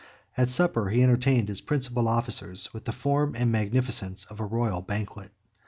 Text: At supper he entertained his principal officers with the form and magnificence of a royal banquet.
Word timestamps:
At 0.35 0.49
supper 0.49 0.89
he 0.89 1.03
entertained 1.03 1.47
his 1.47 1.61
principal 1.61 2.07
officers 2.07 2.73
with 2.73 2.85
the 2.85 2.91
form 2.91 3.35
and 3.37 3.51
magnificence 3.51 4.25
of 4.25 4.39
a 4.39 4.45
royal 4.45 4.81
banquet. 4.81 5.29